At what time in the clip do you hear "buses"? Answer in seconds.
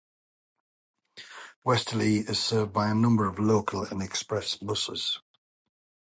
4.55-5.19